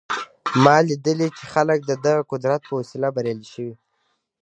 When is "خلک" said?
1.53-1.79